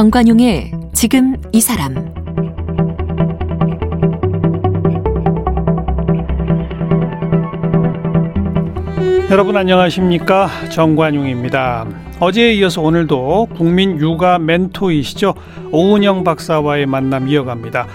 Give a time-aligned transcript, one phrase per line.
[0.00, 1.94] 정관용의 지금 이 사람
[9.30, 11.86] 여러분 안녕하십니까 정관용입니다.
[12.18, 15.34] 어제에 이어서 오늘도 국민 육아 멘토이시죠
[15.70, 17.86] 오은영 박사와의 만남 이어갑니다.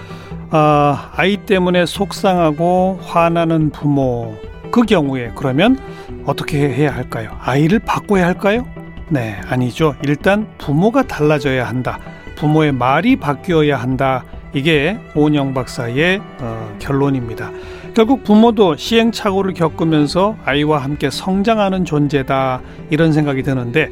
[0.50, 4.36] 아, 아이 때문에 속상하고 화나는 부모
[4.70, 5.76] 그 경우에 그러면
[6.24, 7.30] 어떻게 해야 할까요?
[7.40, 8.75] 아이를 바꿔야 할까요?
[9.08, 9.94] 네, 아니죠.
[10.04, 11.98] 일단 부모가 달라져야 한다.
[12.34, 14.24] 부모의 말이 바뀌어야 한다.
[14.52, 17.50] 이게 오은영 박사의 어, 결론입니다.
[17.94, 22.60] 결국 부모도 시행착오를 겪으면서 아이와 함께 성장하는 존재다.
[22.90, 23.90] 이런 생각이 드는데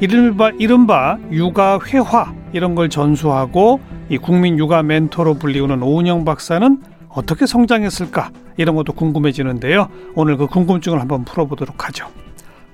[0.00, 7.46] 이른바, 이른바 육아 회화 이런 걸 전수하고 이 국민 육아 멘토로 불리우는 오은영 박사는 어떻게
[7.46, 9.88] 성장했을까 이런 것도 궁금해지는데요.
[10.14, 12.06] 오늘 그 궁금증을 한번 풀어보도록 하죠.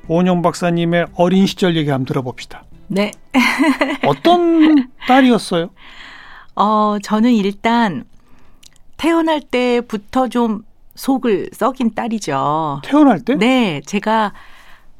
[0.08, 2.64] 오은영 박사님의 어린 시절 얘기 한번 들어봅시다.
[2.88, 3.12] 네.
[4.06, 5.68] 어떤 딸이었어요?
[6.56, 8.04] 어, 저는 일단
[8.96, 10.62] 태어날 때부터 좀
[10.94, 12.80] 속을 썩인 딸이죠.
[12.84, 13.36] 태어날 때?
[13.36, 14.32] 네, 제가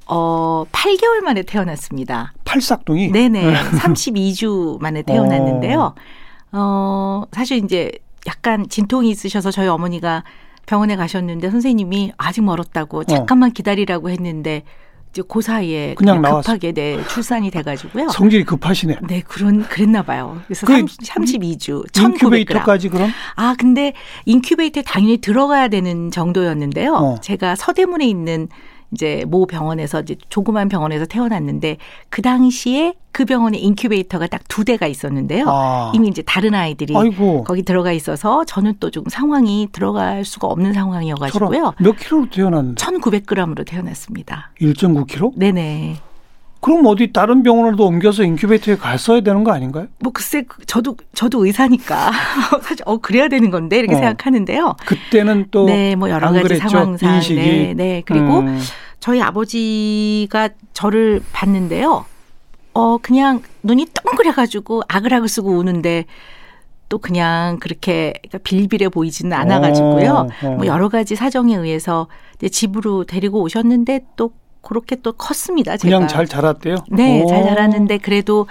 [0.07, 2.33] 어 8개월 만에 태어났습니다.
[2.45, 3.11] 팔싹둥이?
[3.11, 3.53] 네네.
[3.53, 5.95] 32주 만에 태어났는데요.
[6.53, 7.91] 어, 사실 이제
[8.27, 10.23] 약간 진통이 있으셔서 저희 어머니가
[10.67, 14.65] 병원에 가셨는데 선생님이 아직 멀었다고 잠깐만 기다리라고 했는데
[15.11, 18.09] 이제 그 사이에 그냥 그냥 급하게 네, 출산이 돼가지고요.
[18.13, 18.99] 성질이 급하시네.
[19.09, 20.41] 네, 그런 그랬나 봐요.
[20.47, 22.05] 그래서 그 30, 32주, 1900g.
[22.13, 23.11] 인큐베이터까지 그럼?
[23.35, 23.93] 아, 근데
[24.27, 26.93] 인큐베이터에 당연히 들어가야 되는 정도였는데요.
[26.95, 27.21] 어.
[27.21, 28.49] 제가 서대문에 있는
[28.93, 31.77] 이제 모 병원에서 이제 조그만 병원에서 태어났는데
[32.09, 35.45] 그 당시에 그 병원에 인큐베이터가 딱 두 대가 있었는데요.
[35.47, 35.93] 아.
[35.95, 37.45] 이미 이제 다른 아이들이 아이고.
[37.45, 41.75] 거기 들어가 있어서 저는 또 좀 상황이 들어갈 수가 없는 상황이어가지고요.
[41.81, 42.83] 몇 킬로로 태어났는데?
[42.83, 44.51] 1,900g으로 태어났습니다.
[44.61, 45.33] 1.9 킬로?
[45.37, 45.97] 네네.
[46.61, 49.87] 그럼 어디 다른 병원으로 옮겨서 인큐베이터에 갔어야 되는 거 아닌가요?
[50.01, 52.11] 뭐 글쎄 그- 저도 저도 의사니까
[52.63, 53.99] 사실 어 그래야 되는 건데 이렇게 어.
[53.99, 54.75] 생각하는데요.
[54.87, 56.69] 그때는 또 네, 뭐 여러 안 가지 그랬죠?
[56.69, 57.35] 상황상 인식이.
[57.41, 58.03] 네, 네.
[58.05, 58.61] 그리고 음.
[59.01, 62.05] 저희 아버지가 저를 봤는데요.
[62.75, 66.05] 어 그냥 눈이 동그래 가지고 아글아글 쓰고 우는데
[66.89, 70.11] 또 그냥 그렇게 그러니까 빌빌해 보이지는 않아 가지고요.
[70.43, 70.51] 어, 어.
[70.57, 74.33] 뭐 여러 가지 사정에 의해서 이제 집으로 데리고 오셨는데 또
[74.69, 75.77] 그렇게 또 컸습니다.
[75.79, 75.97] 제가.
[75.97, 76.77] 그냥 잘 자랐대요?
[76.91, 77.27] 네, 오.
[77.27, 78.47] 잘 자랐는데 그래도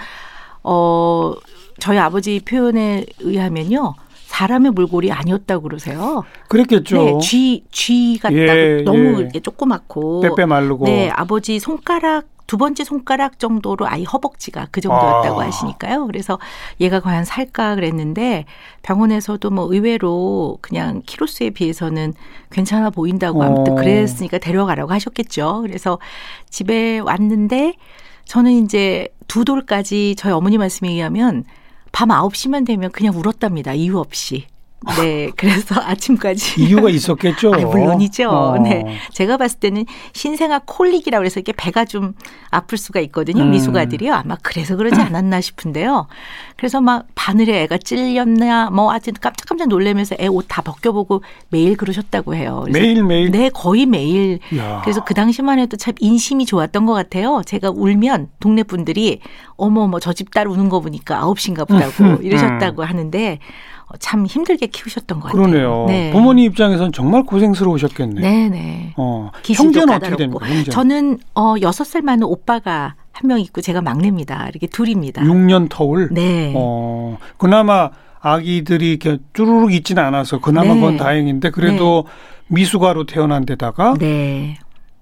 [0.64, 1.34] 어
[1.80, 3.94] 저희 아버지 표현에 의하면요.
[4.26, 6.24] 사람의 몰골이 아니었다고 그러세요.
[6.50, 6.98] 그랬겠죠.
[6.98, 9.20] 네, 쥐, 쥐 같다고 예, 너무 예.
[9.22, 10.22] 이렇게 조그맣고.
[10.22, 10.86] 빼빼 마르고.
[10.86, 15.46] 네, 아버지 손가락 두 번째 손가락 정도로 아이 허벅지가 그 정도였다고 아.
[15.46, 16.08] 하시니까요.
[16.08, 16.40] 그래서
[16.80, 18.46] 얘가 과연 살까 그랬는데
[18.84, 22.14] 병원에서도 뭐 의외로 그냥 키로수에 비해서는
[22.50, 23.76] 괜찮아 보인다고 아무튼 어.
[23.76, 25.60] 그랬으니까 데려가라고 하셨겠죠.
[25.62, 26.00] 그래서
[26.50, 27.76] 집에 왔는데
[28.24, 31.44] 저는 이제 두 돌까지 저희 어머니 말씀에 의하면
[31.92, 33.74] 밤 9시만 되면 그냥 울었답니다.
[33.74, 34.48] 이유 없이.
[35.02, 35.32] 네.
[35.36, 36.62] 그래서 아침까지.
[36.64, 37.54] 이유가 있었겠죠.
[37.54, 38.30] 아, 물론이죠.
[38.30, 38.58] 어.
[38.60, 38.84] 네.
[39.12, 42.14] 제가 봤을 때는 신생아 콜릭이라고 해서 이렇게 배가 좀
[42.52, 43.44] 아플 수가 있거든요.
[43.44, 43.52] 음.
[43.52, 44.14] 미숙아들이요.
[44.14, 46.08] 아마 그래서 그러지 않았나 싶은데요.
[46.58, 52.36] 그래서 막 바늘에 애가 찔렸나 뭐 하여튼 깜짝깜짝 놀라면서 애 옷 다 벗겨보고 매일 그러셨다고
[52.36, 52.62] 해요.
[52.66, 53.32] 그래서 매일 매일?
[53.32, 54.40] 네, 거의 매일.
[54.58, 54.82] 야.
[54.84, 57.42] 그래서 그 당시만 해도 참 인심이 좋았던 것 같아요.
[57.46, 59.20] 제가 울면 동네 분들이
[59.58, 62.20] 어머 어머 저 집 딸 우는 거 보니까 아홉 시인가 보다고 음.
[62.22, 65.42] 이러셨다고 하는데 어, 참 힘들게 키우셨던 것 같아요.
[65.44, 65.86] 그러네요.
[65.88, 66.12] 네.
[66.12, 68.22] 부모님 입장에서는 정말 고생스러우셨겠네.
[68.22, 68.94] 네, 네.
[68.98, 69.32] 어.
[69.44, 70.16] 형제는 어떻게.
[70.18, 70.46] 됩니까?
[70.46, 70.72] 형제.
[70.72, 74.48] 저는 어 여섯 살 많은 오빠가 한 명 있고 제가 막내입니다.
[74.50, 75.22] 이렇게 둘입니다.
[75.24, 76.10] 6년 터울.
[76.12, 76.54] 네.
[76.56, 77.18] 어.
[77.38, 77.90] 그나마
[78.20, 80.80] 아기들이 이렇게 쭈루룩 있지는 않아서 그나마 네.
[80.80, 82.06] 그건 다행인데 그래도
[82.48, 84.58] 미숙아로 태어난 데다가 네.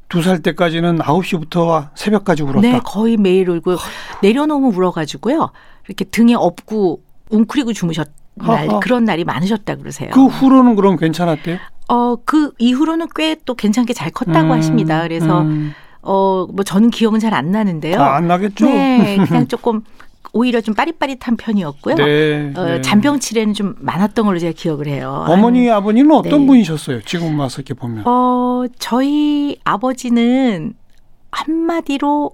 [0.09, 2.61] 두살 때까지는 9시부터 새벽까지 울었다.
[2.61, 3.75] 네, 거의 매일 울고
[4.21, 5.49] 내려놓으면 울어가지고요.
[5.87, 8.67] 이렇게 등에 업고 웅크리고 주무셨 날.
[8.81, 10.09] 그런 날이 많으셨다 그러세요.
[10.13, 11.57] 그 후로는 그럼 괜찮았대요?
[11.87, 15.03] 어, 그 이후로는 꽤 또 괜찮게 잘 컸다고 음, 하십니다.
[15.03, 15.73] 그래서 음.
[16.01, 18.01] 어, 뭐 저는 기억은 잘 안 나는데요.
[18.01, 18.65] 아, 안 나겠죠?
[18.65, 19.81] 네, 그냥 조금
[20.33, 21.95] 오히려 좀 빠릿빠릿한 편이었고요.
[21.95, 22.81] 네, 어, 네.
[22.81, 25.25] 잔병 치레는 좀 많았던 걸로 제가 기억을 해요.
[25.27, 26.45] 어머니 아버님은 어떤 네.
[26.47, 27.01] 분이셨어요?
[27.03, 28.03] 지금 와서 이렇게 보면.
[28.05, 30.73] 어, 저희 아버지는
[31.31, 32.31] 한마디로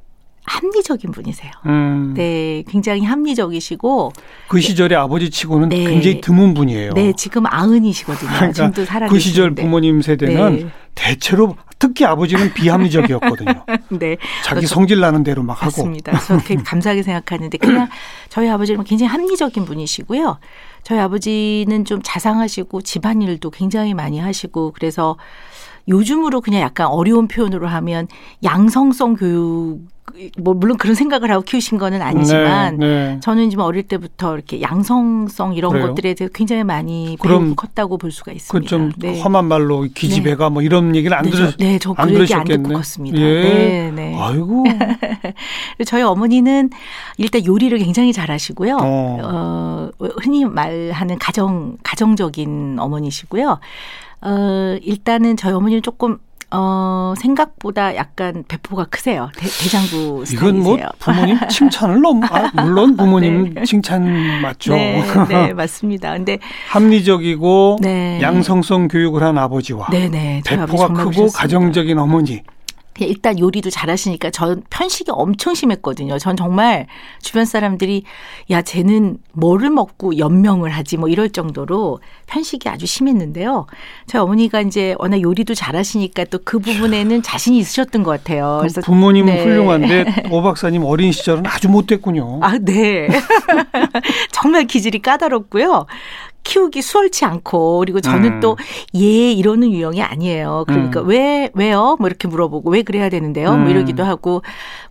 [0.52, 1.52] 합리적인 분이세요.
[1.66, 4.12] 음, 네, 굉장히 합리적이시고,
[4.50, 5.86] 그 시절에 아버지 치고는 네.
[5.86, 6.92] 굉장히 드문 분이에요.
[6.94, 8.30] 네, 지금 아흔이시거든요.
[8.30, 9.56] 그러니까 지금도 살아 그 시절.
[9.56, 10.68] 부모님 세대는 네.
[10.94, 13.66] 대체로 특히 아버지는 비합리적이었거든요.
[13.90, 14.68] 네, 자기.
[14.68, 15.66] 성질 나는 대로 막 하고.
[15.66, 16.20] 맞습니다.
[16.20, 17.88] 저 되게 감사하게 생각하는데 그냥
[18.30, 20.38] 저희 아버지는 굉장히 합리적인 분이시고요.
[20.84, 25.18] 저희 아버지는 좀 자상하시고 집안일도 굉장히 많이 하시고 그래서
[25.88, 28.08] 요즘으로 그냥 약간 어려운 표현으로 하면
[28.44, 29.80] 양성성 교육을
[30.38, 33.20] 뭐 물론 그런 생각을 하고 키우신 거는 아니지만 네, 네.
[33.22, 35.88] 저는 지금 어릴 때부터 이렇게 양성성 이런 그래요?
[35.88, 38.64] 것들에 대해 굉장히 많이 배우고 컸다고 볼 수가 있습니다.
[38.64, 39.22] 그좀 네.
[39.22, 42.44] 험한 말로 기집애가 뭐 이런 얘기를 안 네, 들으 저, 네, 저안그 얘기 안.
[42.44, 43.18] 듣고 컸습니다.
[43.20, 43.44] 예.
[43.44, 44.16] 네, 네.
[44.20, 44.66] 아이고.
[45.86, 46.70] 저희 어머니는
[47.18, 48.78] 일단 요리를 굉장히 잘하시고요.
[48.82, 49.20] 어.
[49.24, 49.90] 어,
[50.22, 53.60] 흔히 말하는 가정 가정적인 어머니시고요.
[54.22, 56.18] 어, 일단은 저희 어머니는 조금
[56.54, 59.30] 어, 생각보다 약간 배포가 크세요.
[59.38, 60.88] 대, 대장부 이건 뭐 스타일이세요.
[61.00, 63.64] 부모님 칭찬을 넘 아, 물론 부모님 네.
[63.64, 64.74] 칭찬 맞죠.
[64.74, 66.12] 네, 네, 맞습니다.
[66.14, 66.40] 근데
[66.70, 68.20] 합리적이고 네.
[68.22, 70.42] 양성성 교육을 한 아버지와 네, 네.
[70.46, 71.28] 배포가 크고.
[71.28, 72.44] 가정적인 어머니.
[72.94, 76.20] 그냥 일단 요리도 잘하시니까 전 편식이 엄청 심했거든요.
[76.20, 76.88] 전 정말
[77.22, 78.04] 주변 사람들이
[78.50, 83.66] 야 쟤는 뭐를 먹고 연명을 하지 뭐 이럴 정도로 편식이 아주 심했는데요.
[84.08, 88.58] 저희 어머니가 이제 워낙 요리도 잘하시니까 또 그 부분에는 자신이 있으셨던 것 같아요.
[88.60, 89.44] 그래서 부모님은 네.
[89.44, 92.40] 훌륭한데 오 박사님 어린 시절은 아주 못됐군요.
[92.42, 93.08] 아, 네.
[94.32, 95.86] 정말 기질이 까다롭고요.
[96.44, 98.40] 키우기 수월치 않고 그리고 저는 음.
[98.40, 100.66] 또예 이러는 유형이 아니에요.
[100.68, 101.08] 그러니까 음.
[101.08, 101.98] 왜 왜요?
[102.00, 103.52] 뭐 이렇게 물어보고 왜 그래야 되는데요?
[103.54, 103.62] 음.
[103.62, 104.42] 뭐 이러기도 하고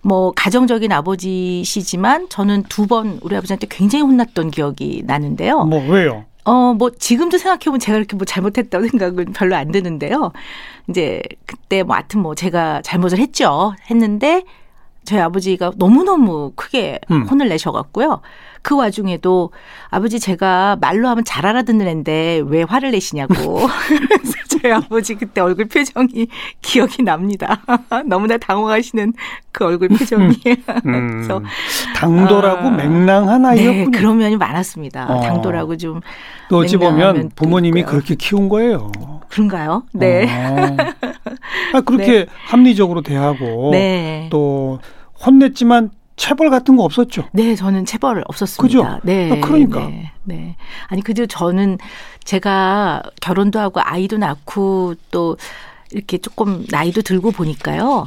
[0.03, 5.65] 뭐 가정적인 아버지시지만 저는 두 번 우리 아버지한테 굉장히 혼났던 기억이 나는데요.
[5.65, 6.25] 뭐 왜요?
[6.45, 10.33] 어, 뭐, 지금도 생각해보면 제가 이렇게 뭐 잘못했다고 생각은 별로 안 드는데요.
[10.89, 13.75] 이제 그때 뭐 하여튼 뭐 제가 잘못을 했죠.
[13.91, 14.43] 했는데
[15.05, 17.23] 저희 아버지가 너무너무 크게 음.
[17.23, 18.23] 혼을 내셔갖고요.
[18.63, 19.51] 그 와중에도
[19.89, 23.35] 아버지 제가 말로 하면 잘 알아듣는 애인데 왜 화를 내시냐고.
[23.35, 26.29] 그래서 저희 아버지 그때 얼굴 표정이
[26.61, 27.63] 기억이 납니다.
[28.07, 29.13] 너무나 당황하시는
[29.53, 30.35] 그 얼굴 표정이.
[30.87, 31.43] 음, 그래서
[31.97, 33.91] 당돌하고 아, 맹랑한 네, 아이였군요.
[33.93, 35.07] 그런 면이 많았습니다.
[35.07, 35.21] 어.
[35.21, 36.01] 당돌하고 좀
[36.51, 37.93] 또 어찌 보면 부모님이 있고요.
[37.93, 38.91] 그렇게 키운 거예요.
[39.29, 39.85] 그런가요?
[39.93, 40.25] 네.
[40.25, 40.77] 어.
[41.75, 44.27] 아, 그렇게 합리적으로 대하고 네.
[44.33, 44.81] 또
[45.25, 45.91] 혼냈지만
[46.21, 47.25] 체벌 같은 거 없었죠.
[47.33, 48.63] 네, 저는 체벌 없었습니다.
[48.63, 49.01] 그죠?
[49.05, 49.33] 네.
[49.33, 49.81] 아, 그러니까.
[49.89, 50.57] 네, 네.
[50.89, 51.79] 아니, 그래도 저는
[52.25, 55.39] 제가 결혼도 하고 아이도 낳고 또
[55.91, 58.07] 이렇게 조금 나이도 들고 보니까요.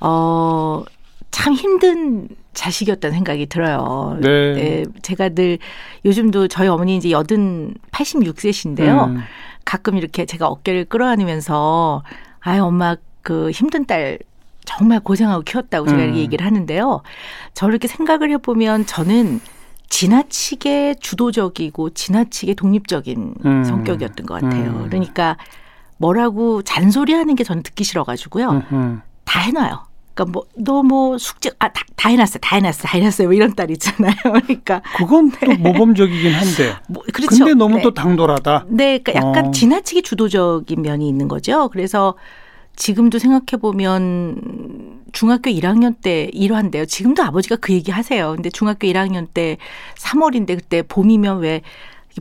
[0.00, 0.84] 어,
[1.30, 4.18] 참 힘든 자식이었다는 생각이 들어요.
[4.20, 4.84] 네.
[5.00, 5.58] 제가 늘
[6.04, 9.06] 요즘도 저희 어머니 이제 여든 86세신데요.
[9.06, 9.22] 음.
[9.64, 12.02] 가끔 이렇게 제가 어깨를 끌어안으면서
[12.40, 14.18] 아유 엄마 그 힘든 딸
[14.68, 16.04] 정말 고생하고 키웠다고 제가 음.
[16.04, 17.00] 이렇게 얘기를 하는데요.
[17.54, 19.40] 저를 이렇게 생각을 해보면 저는
[19.88, 23.64] 지나치게 주도적이고 지나치게 독립적인 음.
[23.64, 24.70] 성격이었던 것 같아요.
[24.70, 24.86] 음.
[24.88, 25.38] 그러니까
[25.96, 28.50] 뭐라고 잔소리하는 게 저는 듣기 싫어가지고요.
[28.50, 29.02] 음, 음.
[29.24, 29.86] 다 해놔요.
[30.12, 33.28] 그러니까 뭐 너뭐 숙제 아다 다 해놨어, 다 해놨어, 다 해놨어요.
[33.28, 34.14] 뭐 이런 딸 있잖아요.
[34.22, 36.74] 그러니까 그건 또 모범적이긴 한데.
[36.88, 37.38] 뭐 그렇죠.
[37.38, 37.82] 근데 너무 네.
[37.82, 38.66] 또 당돌하다.
[38.68, 39.50] 네, 그러니까 약간 어.
[39.50, 41.70] 지나치게 주도적인 면이 있는 거죠.
[41.70, 42.14] 그래서
[42.78, 46.86] 지금도 생각해 보면 중학교 1학년 때 일화인데요.
[46.86, 48.32] 지금도 아버지가 그 얘기 하세요.
[48.34, 49.58] 근데 중학교 1학년 때
[49.96, 51.62] 3월인데 그때 봄이면 왜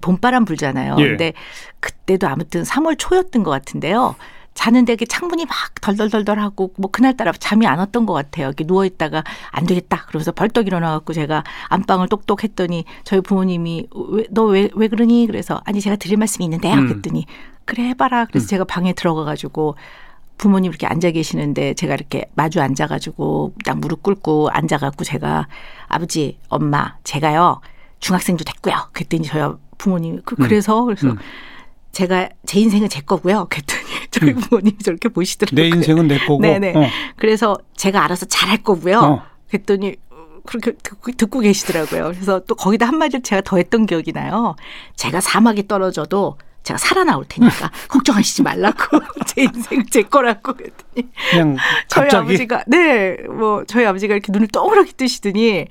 [0.02, 0.96] 봄바람 불잖아요.
[0.98, 1.08] 예.
[1.10, 1.34] 근데
[1.80, 4.16] 그때도 아무튼 3월 초였던 것 같은데요.
[4.56, 8.48] 자는데 이렇게 창문이 막 덜덜덜덜하고 뭐 그날따라 잠이 안 왔던 것 같아요.
[8.48, 10.06] 이렇게 누워 있다가 안 되겠다.
[10.08, 13.90] 그러면서 벌떡 일어나갖고 제가 안방을 똑똑 했더니 저희 부모님이
[14.32, 15.28] 너왜왜 그러니?
[15.28, 16.74] 그래서 아니 제가 드릴 말씀이 있는데요.
[16.74, 16.88] 음.
[16.88, 17.28] 그랬더니
[17.66, 18.26] 그래 해봐라.
[18.26, 19.76] 그래서 제가 방에 들어가가지고
[20.38, 25.48] 부모님 이렇게 앉아 계시는데 제가 이렇게 마주 앉아가지고 딱 무릎 꿇고 앉아갖고 제가
[25.88, 27.62] 아버지, 엄마, 제가요
[28.00, 28.76] 중학생도 됐고요.
[28.94, 31.18] 그랬더니 저희 부모님이 그, 그래서 그래서 음.
[31.92, 33.48] 제가 제 인생은 제 거고요.
[33.50, 35.62] 그랬더니 저희 부모님이 저렇게 보시더라고요.
[35.62, 36.42] 내 인생은 내 거고.
[36.42, 36.76] 네네.
[36.76, 36.90] 어.
[37.16, 39.00] 그래서 제가 알아서 잘할 거고요.
[39.00, 39.24] 어.
[39.50, 39.96] 그랬더니
[40.46, 42.12] 그렇게 듣고, 듣고 계시더라고요.
[42.14, 44.56] 그래서 또 거기다 한마디를 제가 더 했던 기억이 나요.
[44.96, 51.58] 제가 사막에 떨어져도 제가 살아나올 테니까 걱정하시지 말라고 제 인생 제 거라고 그랬더니 그냥
[51.88, 55.68] 저희 갑자기 아버지가 네 뭐 저희 아버지가 이렇게 눈을 동그랗게 뜨시더니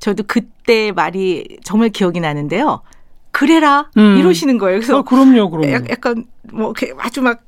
[0.00, 2.82] 저도 그때 말이 정말 기억이 나는데요.
[3.30, 4.16] 그래라 음.
[4.18, 4.78] 이러시는 거예요.
[4.80, 5.70] 그래서 어, 그럼요, 그럼요.
[5.72, 7.42] 약- 약간 뭐 이렇게 아주 막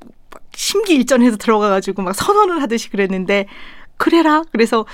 [0.54, 3.47] 심기일전해서 들어가가지고 막 선언을 하듯이 그랬는데
[3.97, 4.85] 그래라 그래서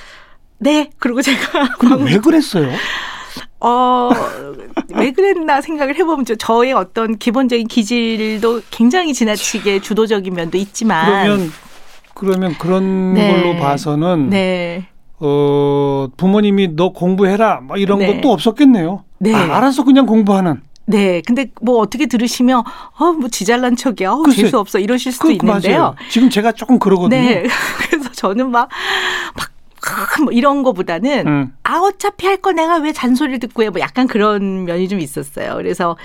[0.59, 1.69] 네 그리고 제가
[2.05, 2.71] 왜 그랬어요?
[3.61, 4.11] 어
[4.95, 11.53] 왜 그랬나 생각을 해보면 저- 저의 어떤 기본적인 기질도 굉장히 지나치게 주도적인 면도 있지만 그러면
[12.15, 13.33] 그러면 그런 네.
[13.43, 14.87] 걸로 봐서는 네
[15.21, 18.15] 어 부모님이 너 공부해라 뭐 이런 네.
[18.21, 19.05] 것도 없었겠네요.
[19.21, 19.33] 네.
[19.33, 20.61] 아, 알아서 그냥 공부하는.
[20.87, 21.23] 네.
[21.25, 22.63] 근데 뭐 어떻게 들으시면
[22.99, 24.11] 어 뭐 지잘난 척이야.
[24.11, 24.79] 어, 재수 없어.
[24.81, 25.79] 이러실 수도 그 있는데요.
[25.79, 25.95] 맞아요.
[26.11, 27.21] 지금 제가 조금 그러거든요.
[27.23, 27.45] 네.
[27.89, 28.69] 그래서 저는 막
[29.37, 29.51] 막,
[30.23, 31.53] 뭐 이런 거보다는 음.
[31.63, 35.55] 아 어차피 할 거 내가 왜 잔소리를 듣고 해 뭐 약간 그런 면이 좀 있었어요.
[35.57, 35.97] 그래서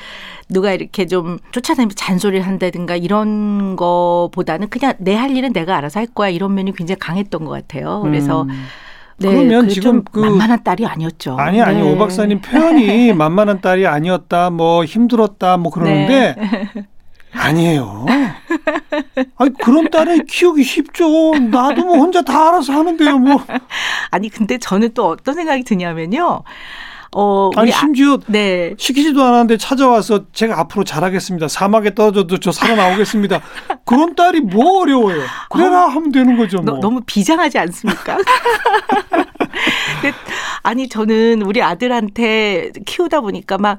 [0.49, 6.07] 누가 이렇게 좀 쫓아다니면서 잔소리를 한다든가 이런 거보다는 그냥 내 할 일은 내가 알아서 할
[6.07, 8.01] 거야 이런 면이 굉장히 강했던 것 같아요.
[8.03, 8.65] 그래서 음.
[9.17, 11.35] 네, 그러면 지금 좀 그- 만만한 딸이 아니었죠.
[11.37, 11.91] 아니 아니 네.
[11.93, 16.85] 오 박사님 표현이 만만한 딸이 아니었다 뭐 힘들었다 뭐 그러는데 네.
[17.33, 18.05] 아니에요.
[19.37, 21.33] 아니 그런 딸을 키우기 쉽죠.
[21.35, 23.17] 나도 뭐 혼자 다 알아서 하는데요.
[23.19, 23.43] 뭐
[24.11, 26.43] 아니 근데 저는 또 어떤 생각이 드냐면요.
[27.11, 28.75] 어, 아니 아- 심지어 네.
[28.77, 31.47] 시키지도 않았는데 찾아와서 제가 앞으로 잘하겠습니다.
[31.47, 33.41] 사막에 떨어져도 저 살아나오겠습니다.
[33.85, 35.23] 그런 딸이 뭐 어려워요.
[35.49, 36.57] 그래라 하면 되는 거죠.
[36.61, 36.75] 뭐.
[36.75, 38.17] 너, 너무 비장하지 않습니까?
[40.01, 40.15] 근데
[40.61, 43.77] 아니 저는 우리 아들한테 키우다 보니까 막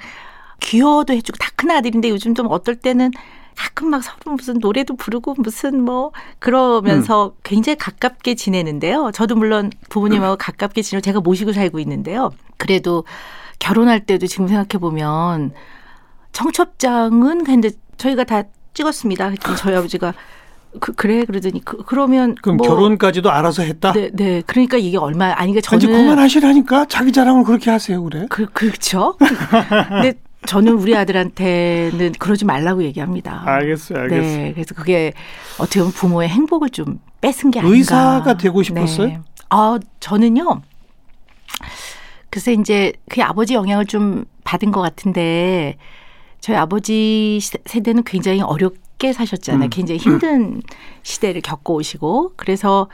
[0.61, 3.11] 귀여워도 해주고 다 큰 아들인데 요즘 좀 어떨 때는
[3.57, 7.40] 가끔 막 서로 무슨 노래도 부르고 무슨 뭐 그러면서 음.
[7.42, 9.11] 굉장히 가깝게 지내는데요.
[9.12, 12.30] 저도 물론 부모님하고 가깝게 지내고 제가 모시고 살고 있는데요.
[12.57, 13.04] 그래도
[13.59, 15.52] 결혼할 때도 지금 생각해 보면
[16.33, 19.35] 청첩장은 근데 저희가 다 찍었습니다.
[19.57, 20.14] 저희 아버지가
[20.78, 23.92] 그, 그래 그러더니 그, 그러면 그럼 뭐 결혼까지도 알아서 했다.
[23.92, 24.42] 네, 네.
[24.47, 28.26] 그러니까 이게 얼마 아니 그러니까 이제 저는 그만하시라니까 자기 자랑을 그렇게 하세요 그래.
[28.30, 29.16] 그 그렇죠.
[29.88, 30.14] 근데
[30.47, 33.42] 저는 우리 아들한테는 그러지 말라고 얘기합니다.
[33.47, 34.37] 알겠어요, 알겠어요.
[34.38, 35.12] 네, 그래서 그게
[35.59, 37.76] 어떻게 보면 부모의 행복을 좀 뺏은 게 아닌가.
[37.76, 39.06] 의사가 되고 싶었어요?
[39.09, 39.20] 네.
[39.50, 40.62] 아, 저는요.
[42.30, 45.76] 글쎄 이제 그 아버지 영향을 좀 받은 것 같은데
[46.40, 49.66] 저희 아버지 시- 세대는 굉장히 어렵게 사셨잖아요.
[49.66, 49.70] 음.
[49.70, 50.62] 굉장히 힘든
[51.02, 52.88] 시대를 겪어오시고 그래서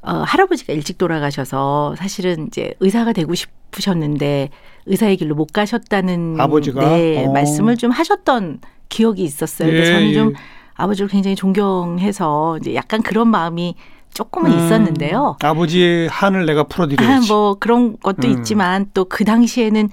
[0.00, 4.48] 어, 할아버지가 일찍 돌아가셔서 사실은 이제 의사가 되고 싶으셨는데
[4.86, 6.80] 의사의 길로 못 가셨다는 아버지가?
[6.96, 7.32] 네, 어.
[7.32, 9.72] 말씀을 좀 하셨던 기억이 있었어요.
[9.72, 10.14] 예, 저는 예.
[10.14, 10.32] 좀
[10.74, 13.74] 아버지를 굉장히 존경해서 이제 약간 그런 마음이
[14.14, 15.36] 조금은 음, 있었는데요.
[15.42, 17.28] 아버지의 한을 내가 아, 풀어드려야지.
[17.32, 18.38] 뭐 그런 것도 음.
[18.38, 19.88] 있지만 또 그 당시에는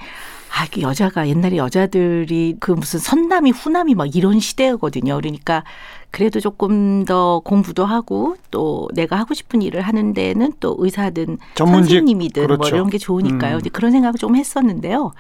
[0.52, 5.16] 아, 그 여자가 옛날에 여자들이 그 무슨 선남이 후남이 막 이런 시대거든요.
[5.16, 5.64] 그러니까
[6.12, 11.90] 그래도 조금 더 공부도 하고 또 내가 하고 싶은 일을 하는 데는 또 의사든 전문직,
[11.90, 12.76] 선생님이든 뭐 그렇죠.
[12.76, 13.58] 이런 게 좋으니까요.
[13.58, 13.62] 음.
[13.72, 15.14] 그런 생각을 좀 했었는데요.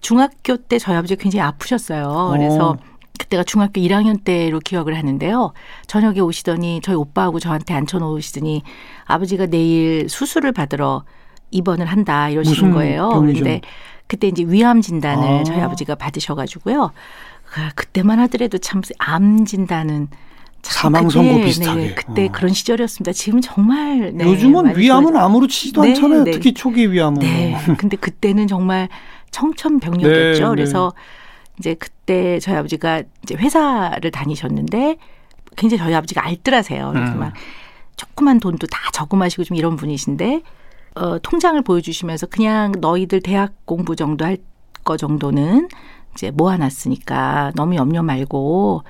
[0.00, 2.30] 중학교 때 저희 아버지가 굉장히 아프셨어요.
[2.32, 2.76] 그래서 어.
[3.18, 5.52] 그때가 중학교 1학년 때로 기억을 하는데요.
[5.88, 8.62] 저녁에 오시더니 저희 오빠하고 저한테 앉혀놓으시더니
[9.06, 11.02] 아버지가 내일 수술을 받으러
[11.50, 13.08] 입원을 한다 이러시는 거예요.
[13.10, 13.40] 병이죠?
[13.40, 13.60] 그런데
[14.06, 15.44] 그때 이제 위암 진단을 아.
[15.44, 16.92] 저희 아버지가 받으셔 가지고요.
[17.44, 20.08] 그- 그때만 하더라도 참 암 진단은
[20.60, 21.80] 참 사망 선고 비슷하게.
[21.80, 22.28] 네, 그때 어.
[22.32, 23.12] 그런 시절이었습니다.
[23.12, 26.24] 지금 정말 네, 요즘은 위암은 좋아져- 아무렇지도 네, 않잖아요.
[26.24, 26.30] 네.
[26.32, 27.20] 특히 초기 위암은.
[27.20, 27.56] 네.
[27.78, 28.88] 근데 그때는 정말
[29.30, 30.40] 청천벽력이었죠.
[30.42, 30.50] 네, 네.
[30.50, 30.92] 그래서
[31.58, 34.96] 이제 그때 저희 아버지가 이제 회사를 다니셨는데
[35.56, 36.90] 굉장히 저희 아버지가 알뜰하세요.
[36.94, 37.18] 그래서 음.
[37.20, 37.32] 막
[37.96, 40.42] 조그만 돈도 다 저금하시고 좀 이런 분이신데
[40.98, 44.36] 어, 통장을 보여주시면서 그냥 너희들 대학 공부 정도 할
[44.88, 45.68] 거 정도는
[46.14, 48.82] 이제 모아놨으니까 너무 염려 말고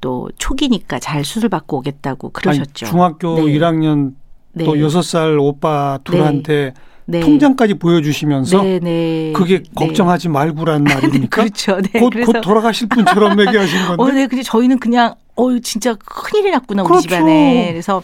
[0.00, 2.86] 또 초기니까 잘 수술 받고 오겠다고 그러셨죠.
[2.86, 3.42] 아니, 중학교 네.
[3.42, 4.14] 1학년
[4.54, 4.64] 네.
[4.64, 6.72] 또 여섯 살 오빠 둘한테
[7.04, 7.20] 네.
[7.20, 9.32] 통장까지 보여주시면서 네, 네.
[9.36, 9.70] 그게 네.
[9.74, 11.42] 걱정하지 말고란 말입니까?
[11.42, 11.78] 그렇죠.
[11.82, 12.00] 네.
[12.00, 14.02] 곧, 곧 돌아가실 분처럼 얘기하신 건데.
[14.02, 14.26] 어, 네.
[14.26, 17.08] 근데 저희는 그냥 어 진짜 큰일이 났구나 우리 그렇죠.
[17.08, 17.68] 집안에.
[17.72, 18.02] 그래서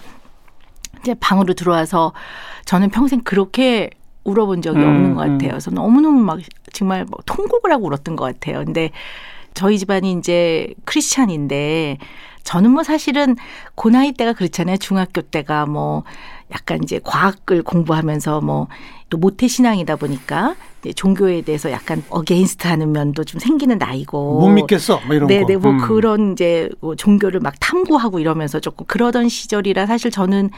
[1.03, 2.13] 이제 방으로 들어와서
[2.65, 3.91] 저는 평생 그렇게
[4.25, 5.33] 울어본 적이 음, 없는 것 음.
[5.33, 5.51] 같아요.
[5.51, 6.41] 그래서 너무너무 막
[6.73, 8.65] 정말 뭐 통곡을 하고 울었던 것 같아요.
[8.65, 8.91] 근데
[9.55, 11.99] 저희 집안이 이제 크리스찬인데
[12.45, 13.37] 저는 뭐 사실은
[13.75, 14.77] 그 나이 때가 그렇잖아요.
[14.77, 16.05] 중학교 때가 뭐
[16.53, 18.69] 약간 이제 과학을 공부하면서 뭐
[19.11, 20.55] 또 모태 신앙이다 보니까
[20.95, 25.01] 종교에 대해서 약간 against 하는 면도 좀 생기는 나이고 못 믿겠어.
[25.05, 25.35] 뭐 이런 거.
[25.35, 25.79] 네네 뭐 음.
[25.79, 30.51] 그런 이제 뭐 종교를 막 탐구하고 이러면서 조금 그러던 시절이라 사실 저는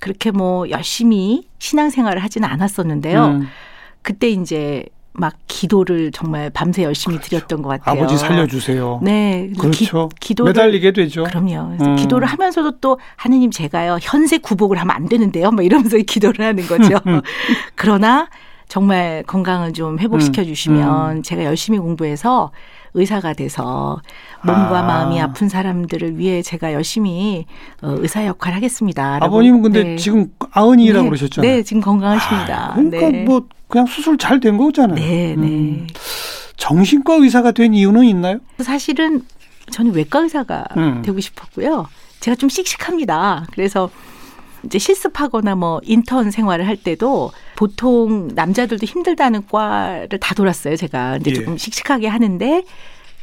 [0.00, 3.26] 그렇게 뭐 열심히 신앙생활을 하지는 않았었는데요.
[3.26, 3.48] 음.
[4.02, 8.02] 그때 이제 막 기도를 정말 밤새 열심히 드렸던 것 같아요.
[8.02, 9.00] 아버지 살려주세요.
[9.02, 10.08] 네, 그렇죠.
[10.08, 11.24] 기, 기도를 매달리게 되죠.
[11.24, 11.76] 그럼요.
[11.80, 11.96] 음.
[11.96, 15.50] 기도를 하면서도 또 하느님 제가요 현세 구복을 하면 안 되는데요.
[15.50, 16.98] 뭐 이러면서 기도를 하는 거죠.
[17.74, 18.28] 그러나
[18.68, 20.46] 정말 건강을 좀 회복시켜 음.
[20.46, 22.52] 주시면 제가 열심히 공부해서
[22.94, 24.00] 의사가 돼서
[24.42, 24.82] 몸과 아.
[24.82, 27.46] 마음이 아픈 사람들을 위해 제가 열심히
[27.82, 29.18] 어, 의사 역할 하겠습니다.
[29.20, 29.96] 아버님은 근데 네.
[29.96, 31.50] 지금 아흔이라고 네, 그러셨잖아요.
[31.56, 32.72] 네, 지금 건강하십니다.
[32.72, 33.24] 아, 그러니까 네.
[33.24, 34.94] 뭐 그냥 수술 잘 된 거잖아요.
[34.94, 35.46] 네, 네.
[35.46, 35.86] 음.
[36.56, 38.38] 정신과 의사가 된 이유는 있나요?
[38.58, 39.22] 사실은
[39.70, 41.02] 저는 외과 의사가 음.
[41.02, 41.86] 되고 싶었고요.
[42.20, 43.46] 제가 좀 씩씩합니다.
[43.52, 43.88] 그래서
[44.64, 50.76] 이제 실습하거나 뭐 인턴 생활을 할 때도 보통 남자들도 힘들다는 과를 다 돌았어요.
[50.76, 51.34] 제가 근데 예.
[51.34, 52.64] 조금 씩씩하게 하는데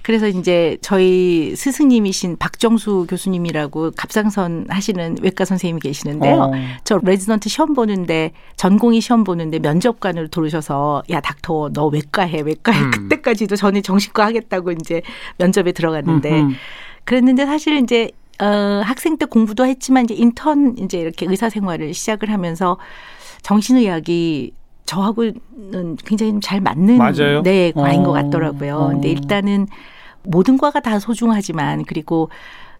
[0.07, 6.43] 그래서 이제 저희 스승님이신 박정수 교수님이라고 갑상선 하시는 외과 선생님이 계시는데요.
[6.43, 6.51] 어.
[6.85, 12.91] 저 레지던트 시험 보는데 전공의 시험 보는데 면접관으로 들어오셔서 야 닥터 너 외과해 외과해 음.
[12.91, 15.01] 그때까지도 저는 정신과 하겠다고 이제
[15.39, 16.55] 면접에 들어갔는데 음, 음.
[17.03, 22.31] 그랬는데 사실 이제 어 학생 때 공부도 했지만 이제 인턴 이제 이렇게 의사 생활을 시작을
[22.31, 22.77] 하면서
[23.41, 24.51] 정신의학이
[24.85, 27.41] 저하고는 굉장히 잘 맞는 맞아요?
[27.43, 28.03] 네 과인 어.
[28.03, 28.75] 것 같더라고요.
[28.77, 28.87] 어.
[28.89, 29.67] 근데 일단은
[30.23, 32.29] 모든 과가 다 소중하지만 그리고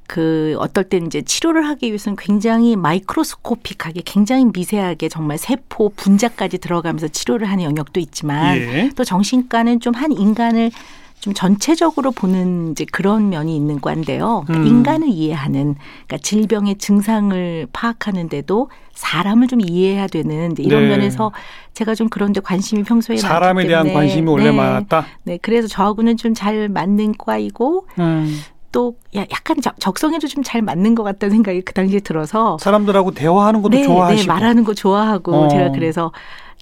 [0.08, 7.10] 그 어떨 때는 이제 치료를 하기 위해서는 굉장히 마이크로스코픽하게 굉장히 미세하게 정말 세포 분자까지 들어가면서
[7.10, 8.90] 치료를 하는 영역도 있지만 예.
[8.96, 10.72] 또 정신과는 좀 한 인간을
[11.20, 14.44] 좀 전체적으로 보는 이제 그런 면이 있는 과인데요.
[14.46, 14.68] 그러니까 음.
[14.68, 20.90] 인간을 이해하는 그러니까 질병의 증상을 파악하는데도 사람을 좀 이해해야 되는 이런 네.
[20.90, 21.32] 면에서
[21.74, 24.52] 제가 좀 그런데 관심이 평소에 사람에 대한 관심이 원래 네.
[24.52, 25.06] 많았다.
[25.24, 28.40] 네, 그래서 저하고는 좀 잘 맞는 과이고 음.
[28.72, 33.12] 또 야, 약간 적- 적성에도 좀 잘 맞는 것 같다는 생각이 그 당시에 들어서 사람들하고
[33.12, 34.22] 대화하는 것도 네, 좋아하시고.
[34.22, 35.48] 네, 말하는 거 좋아하고 어.
[35.48, 36.12] 제가 그래서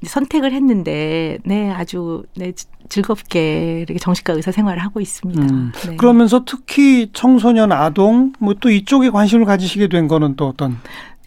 [0.08, 5.42] 선택을 했는데 네 아주 네 지- 즐겁게 이렇게 정신과 의사 생활을 하고 있습니다.
[5.42, 5.72] 음.
[5.88, 5.96] 네.
[5.96, 10.78] 그러면서 특히 청소년, 아동 뭐 또 이쪽에 관심을 가지시게 된 거는 또 어떤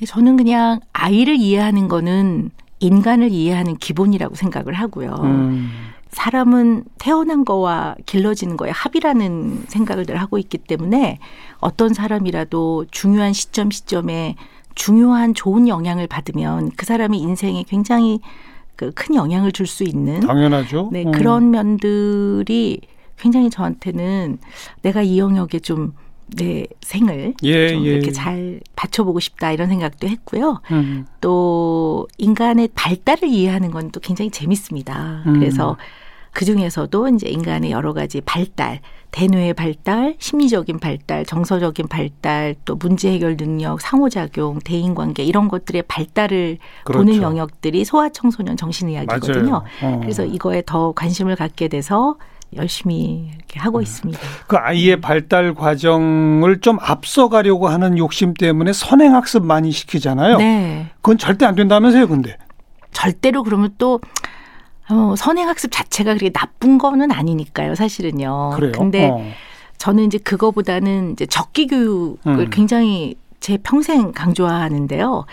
[0.01, 5.15] 네, 저는 그냥 아이를 이해하는 거는 인간을 이해하는 기본이라고 생각을 하고요.
[5.25, 5.71] 음.
[6.11, 11.19] 사람은 태어난 거와 길러지는 거에 합이라는 생각을 늘 하고 있기 때문에
[11.61, 14.37] 어떤 사람이라도 중요한 시점 시점에
[14.75, 18.21] 중요한 좋은 영향을 받으면 그 사람의 인생에 굉장히
[18.79, 20.89] 그 큰 영향을 줄 수 있는 당연하죠.
[20.93, 21.13] 네, 음.
[21.13, 22.81] 그런 면들이
[23.19, 24.39] 굉장히 저한테는
[24.83, 25.93] 내가 이 영역에 좀
[26.37, 27.91] 내 생을 예, 좀 예.
[27.91, 30.61] 이렇게 잘 바쳐보고 싶다 이런 생각도 했고요.
[30.73, 31.07] 음.
[31.23, 35.23] 또 인간의 발달을 이해하는 건 또 굉장히 재밌습니다.
[35.27, 35.39] 음.
[35.39, 35.79] 그래서
[36.33, 38.81] 그 중에서도 이제 인간의 여러 가지 발달,
[39.11, 46.59] 대뇌의 발달, 심리적인 발달, 정서적인 발달, 또 문제 해결 능력, 상호작용, 대인관계 이런 것들의 발달을
[46.85, 47.05] 그렇죠.
[47.05, 49.63] 보는 영역들이 소아청소년 정신의학이거든요.
[49.83, 49.99] 어.
[50.01, 52.17] 그래서 이거에 더 관심을 갖게 돼서
[52.57, 53.65] 열심히 이렇게 음.
[53.65, 54.21] 하고 있습니다.
[54.47, 60.39] 그 아이의 발달 과정을 좀 앞서가려고 하는 욕심 때문에 선행학습 많이 시키잖아요.
[60.39, 60.87] 네.
[60.97, 62.37] 그건 절대 안 된다면서요, 근데.
[62.93, 64.01] 절대로 그러면 또
[64.91, 68.53] 어, 선행학습 자체가 그렇게 나쁜 거는 아니니까요, 사실은요.
[68.55, 68.73] 그래요.
[68.73, 69.23] 근데 어.
[69.77, 72.51] 저는 이제 그거보다는 이제 적기 교육을 음.
[72.51, 75.25] 굉장히 제 평생 강조하는데요.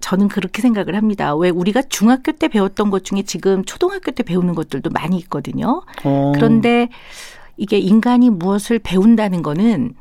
[0.00, 1.34] 저는 그렇게 생각을 합니다.
[1.34, 5.82] 왜 우리가 중학교 때 배웠던 것 중에 지금 초등학교 때 배우는 것들도 많이 있거든요.
[6.04, 6.32] 어.
[6.34, 6.88] 그런데
[7.56, 9.94] 이게 인간이 무엇을 배운다는 거는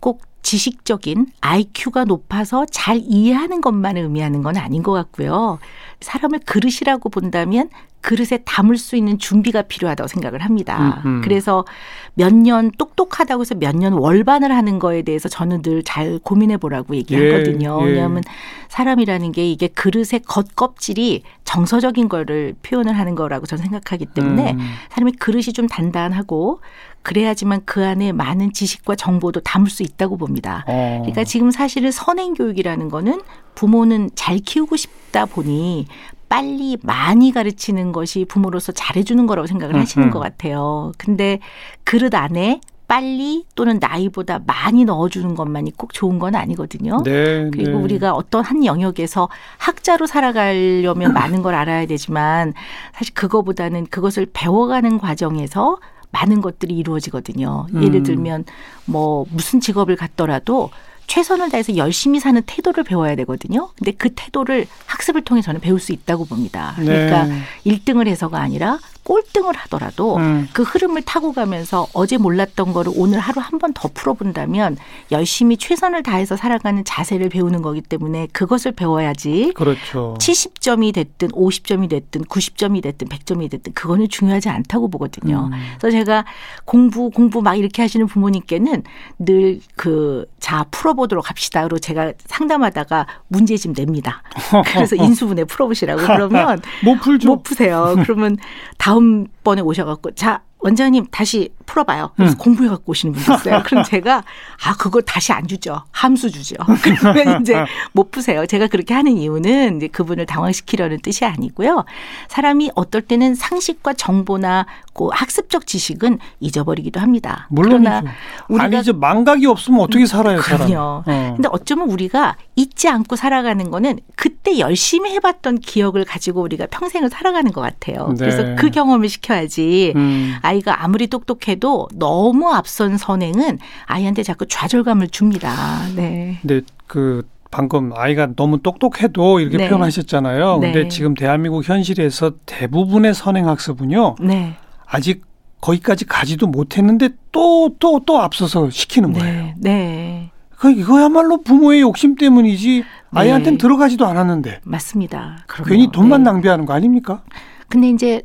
[0.00, 5.58] 꼭 지식적인 IQ가 높아서 잘 이해하는 것만을 의미하는 건 아닌 것 같고요.
[6.00, 7.68] 사람을 그릇이라고 본다면
[8.02, 11.02] 그릇에 담을 수 있는 준비가 필요하다고 생각을 합니다.
[11.04, 11.20] 음, 음.
[11.22, 11.66] 그래서
[12.14, 16.94] 몇 년 똑똑하다고 해서 몇 년 월반을 하는 거에 대해서 저는 늘 잘 고민해 보라고
[16.96, 17.78] 얘기하거든요.
[17.82, 17.90] 예, 예.
[17.90, 18.22] 왜냐하면
[18.68, 24.58] 사람이라는 게 이게 그릇의 겉껍질이 정서적인 거를 표현을 하는 거라고 저는 생각하기 때문에 음.
[24.90, 26.60] 사람의 그릇이 좀 단단하고
[27.02, 30.64] 그래야지만 그 안에 많은 지식과 정보도 담을 수 있다고 봅니다.
[30.66, 30.98] 어.
[31.00, 33.20] 그러니까 지금 사실은 선행 교육이라는 거는
[33.54, 35.86] 부모는 잘 키우고 싶다 보니
[36.28, 40.10] 빨리 많이 가르치는 것이 부모로서 잘해주는 거라고 생각을 음, 하시는 음.
[40.10, 40.92] 것 같아요.
[40.96, 41.40] 근데
[41.84, 47.04] 그릇 안에 빨리 또는 나이보다 많이 넣어주는 것만이 꼭 좋은 건 아니거든요.
[47.04, 47.84] 네, 그리고 네.
[47.84, 52.52] 우리가 어떤 한 영역에서 학자로 살아가려면 많은 걸 알아야 되지만
[52.92, 55.78] 사실 그거보다는 그것을 배워가는 과정에서
[56.12, 57.66] 많은 것들이 이루어지거든요.
[57.74, 58.02] 예를 음.
[58.02, 58.44] 들면
[58.84, 60.70] 뭐 무슨 직업을 갖더라도
[61.06, 63.70] 최선을 다해서 열심히 사는 태도를 배워야 되거든요.
[63.76, 66.74] 근데 그 태도를 학습을 통해 저는 배울 수 있다고 봅니다.
[66.76, 67.40] 그러니까 네.
[67.64, 70.48] 일 1등을 해서가 아니라 꼴등을 하더라도 음.
[70.52, 74.76] 그 흐름을 타고 가면서 어제 몰랐던 거를 오늘 하루 한 번 더 풀어본다면
[75.12, 80.16] 열심히 최선을 다해서 살아가는 자세를 배우는 거기 때문에 그것을 배워야지 그렇죠.
[80.18, 85.50] 70점이 됐든 50점이 됐든 90점이 됐든 100점이 됐든 그거는 중요하지 않다고 보거든요.
[85.52, 85.58] 음.
[85.78, 86.24] 그래서 제가
[86.64, 88.82] 공부 공부 막 이렇게 하시는 부모님께는
[89.18, 94.22] 늘 그 자 풀어보도록 합시다로 제가 상담하다가 문제 집 냅니다.
[94.72, 97.28] 그래서 인수분해 풀어보시라고 그러면 못 풀죠.
[97.28, 97.94] 못 푸세요.
[98.02, 98.38] 그러면
[98.78, 102.10] 다 음번에 오셔갖고 자 원장님 다시 풀어봐요.
[102.16, 102.38] 그래서 음.
[102.38, 103.62] 공부해갖고 오시는 분도 있어요.
[103.64, 104.24] 그럼 제가
[104.64, 105.82] 아 그거 다시 안 주죠.
[105.92, 106.56] 함수 주죠.
[106.82, 108.46] 그러면 이제 못 푸세요.
[108.46, 111.84] 제가 그렇게 하는 이유는 이제 그분을 당황시키려는 뜻이 아니고요.
[112.28, 117.46] 사람이 어떨 때는 상식과 정보나 그 학습적 지식은 잊어버리기도 합니다.
[117.50, 117.78] 물론이죠.
[117.78, 118.12] 그러나
[118.48, 118.92] 우리가 아니죠.
[118.94, 120.66] 망각이 없으면 어떻게 살아요, 사람.
[120.68, 121.04] 그럼요.
[121.06, 121.32] 어.
[121.36, 127.50] 근데 어쩌면 우리가 잊지 않고 살아가는 거는 그때 열심히 해봤던 기억을 가지고 우리가 평생을 살아가는
[127.52, 128.08] 것 같아요.
[128.08, 128.16] 네.
[128.18, 130.34] 그래서 그 경험을 시켜야지 음.
[130.42, 135.54] 아이가 아무리 똑똑해도 너무 앞선 선행은 아이한테 자꾸 좌절감을 줍니다.
[135.94, 136.38] 네.
[136.42, 139.68] 근데 그 방금 아이가 너무 똑똑해도 이렇게 네.
[139.68, 140.58] 표현하셨잖아요.
[140.58, 140.72] 네.
[140.72, 144.16] 근데 지금 대한민국 현실에서 대부분의 선행학습은요.
[144.20, 144.54] 네.
[144.86, 145.24] 아직
[145.60, 149.42] 거기까지 가지도 못했는데 또 또 또 앞서서 시키는 거예요.
[149.42, 149.54] 네.
[149.58, 150.30] 네.
[150.56, 153.62] 그 이거야말로 부모의 욕심 때문이지 아이한테는 네.
[153.62, 155.38] 들어가지도 않았는데 맞습니다.
[155.46, 155.68] 그럼요.
[155.68, 156.30] 괜히 돈만 네.
[156.30, 157.22] 낭비하는 거 아닙니까?
[157.68, 158.22] 근데 이제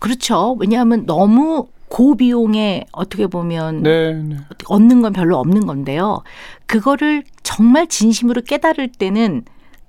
[0.00, 0.56] 그렇죠.
[0.58, 4.36] 왜냐하면 너무 고비용에 어떻게 보면 네, 네.
[4.66, 6.22] 얻는 건 별로 없는 건데요.
[6.66, 9.44] 그거를 정말 진심으로 깨달을 때는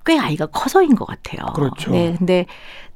[0.06, 1.54] 꽤 아이가 커서인 것 같아요.
[1.54, 1.92] 그렇죠.
[1.92, 2.46] 네, 근데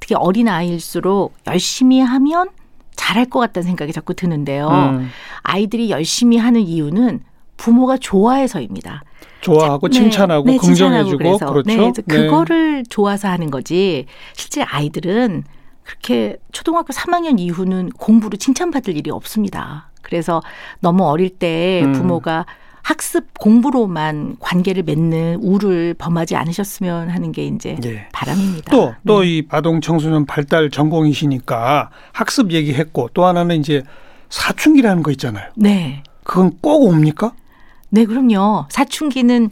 [0.00, 2.48] 특히 어린 아이일수록 열심히 하면
[2.96, 4.68] 잘할 것 같다는 생각이 자꾸 드는데요.
[4.68, 5.08] 음,
[5.42, 7.20] 아이들이 열심히 하는 이유는
[7.56, 9.02] 부모가 좋아해서입니다.
[9.40, 11.46] 좋아하고 네, 칭찬하고 네, 긍정해주고 칭찬하고 그래서.
[11.52, 11.66] 그렇죠.
[11.68, 14.06] 네, 그래서 그거를 좋아서 하는 거지.
[14.34, 15.44] 실제 아이들은
[15.84, 19.90] 그렇게 초등학교 3학년 이후는 공부로 칭찬받을 일이 없습니다.
[20.02, 20.42] 그래서
[20.80, 21.92] 너무 어릴 때 음.
[21.92, 22.46] 부모가
[22.82, 28.08] 학습 공부로만 관계를 맺는 우를 범하지 않으셨으면 하는 게 이제 예.
[28.12, 28.72] 바람입니다.
[28.72, 29.28] 또또 네.
[29.28, 33.82] 이 아동 청소년 발달 전공이시니까 학습 얘기했고 또 하나는 이제
[34.30, 35.48] 사춘기라는 거 있잖아요.
[35.54, 36.02] 네.
[36.24, 37.32] 그건 꼭 옵니까?
[37.90, 38.66] 네, 그럼요.
[38.68, 39.50] 사춘기는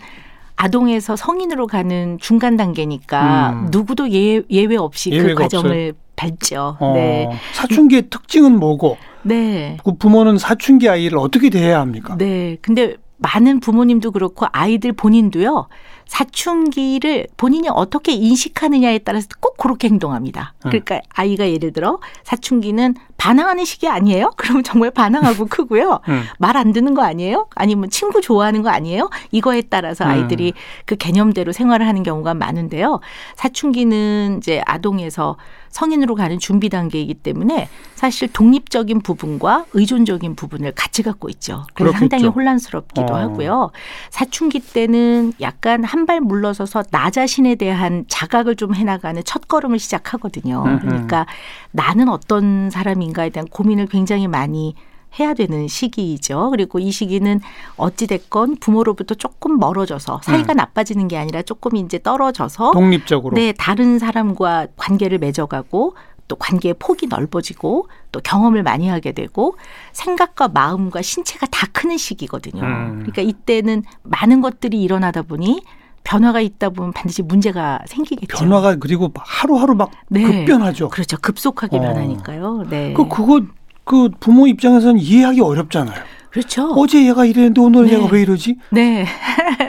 [0.57, 3.69] 아동에서 성인으로 가는 중간 단계니까 음.
[3.71, 6.77] 누구도 예, 예외 없이 그 과정을 밟죠.
[6.79, 7.29] 어, 네.
[7.55, 9.79] 사춘기의 특징은 뭐고 네.
[9.83, 12.17] 그 부모는 사춘기 아이를 어떻게 대해야 합니까?
[12.19, 12.59] 네.
[12.61, 15.69] 근데 많은 부모님도 그렇고 아이들 본인도요.
[16.07, 20.55] 사춘기를 본인이 어떻게 인식하느냐에 따라서 꼭 그렇게 행동합니다.
[20.65, 20.71] 음.
[20.71, 24.33] 그러니까 아이가 예를 들어 사춘기는 반항하는 시기 아니에요?
[24.37, 26.01] 그러면 정말 반항하고 크고요.
[26.09, 26.23] 음.
[26.39, 27.47] 말안 듣는 거 아니에요?
[27.55, 29.11] 아니면 친구 좋아하는 거 아니에요?
[29.31, 30.11] 이거에 따라서 음.
[30.11, 30.55] 아이들이
[30.87, 33.01] 그 개념대로 생활을 하는 경우가 많은데요.
[33.37, 35.37] 사춘기는 이제 아동에서
[35.71, 41.65] 성인으로 가는 준비 단계이기 때문에 사실 독립적인 부분과 의존적인 부분을 같이 갖고 있죠.
[41.75, 41.99] 그래서 그렇겠죠.
[41.99, 43.17] 상당히 혼란스럽기도 어.
[43.17, 43.71] 하고요.
[44.11, 50.65] 사춘기 때는 약간 한 발 물러서서 나 자신에 대한 자각을 좀 해나가는 첫 걸음을 시작하거든요.
[50.81, 51.27] 그러니까
[51.73, 54.75] 나는 어떤 사람인가에 대한 고민을 굉장히 많이
[55.19, 56.51] 해야 되는 시기이죠.
[56.51, 57.41] 그리고 이 시기는
[57.77, 60.57] 어찌됐건 부모로부터 조금 멀어져서 사이가 음.
[60.57, 63.35] 나빠지는 게 아니라 조금 이제 떨어져서 독립적으로.
[63.35, 65.95] 네, 다른 사람과 관계를 맺어가고
[66.29, 69.57] 또 관계의 폭이 넓어지고 또 경험을 많이 하게 되고
[69.93, 72.63] 생각과 마음과 신체가 다 크는 시기거든요.
[72.63, 72.99] 음.
[73.01, 75.63] 그러니까 이때는 많은 것들이 일어나다 보니
[76.05, 78.39] 변화가 있다 보면 반드시 문제가 생기겠죠.
[78.39, 80.23] 변화가 그리고 하루하루 막 네.
[80.23, 80.89] 급변하죠.
[80.89, 81.17] 그렇죠.
[81.21, 81.81] 급속하게 어.
[81.81, 82.65] 변하니까요.
[82.71, 82.95] 네.
[82.95, 83.43] 그 그거
[83.91, 86.01] 그 부모 입장에서는 이해하기 어렵잖아요.
[86.31, 86.71] 그렇죠.
[86.77, 87.95] 어제 얘가 이랬는데 오늘 네.
[87.95, 88.55] 얘가 왜 이러지?
[88.71, 89.05] 네.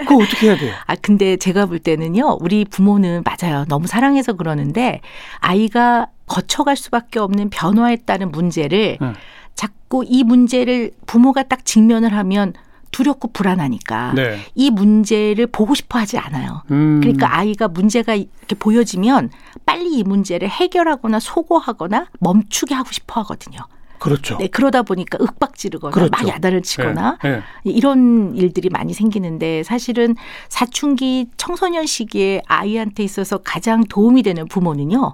[0.08, 0.76] 그거 어떻게 해야 돼요?
[0.86, 3.66] 아, 근데 제가 볼 때는요, 우리 부모는 맞아요.
[3.68, 5.02] 너무 사랑해서 그러는데,
[5.40, 9.16] 아이가 거쳐갈 수밖에 없는 변화에 따른 문제를 음.
[9.56, 12.54] 자꾸 이 문제를 부모가 딱 직면을 하면
[12.92, 14.38] 두렵고 불안하니까 네.
[14.54, 16.62] 이 문제를 보고 싶어 하지 않아요.
[16.70, 17.00] 음.
[17.02, 19.32] 그러니까 아이가 문제가 이렇게 보여지면
[19.66, 23.62] 빨리 이 문제를 해결하거나 소거하거나 멈추게 하고 싶어 하거든요.
[24.02, 24.38] 그렇죠.
[24.40, 26.10] 네, 그러다 보니까 윽박지르거나 그렇죠.
[26.12, 27.42] 막 야단을 치거나 예, 예.
[27.66, 30.16] 이런 일들이 많이 생기는데 사실은
[30.50, 35.14] 사춘기 청소년 시기에 아이한테 있어서 가장 도움이 되는 부모는요.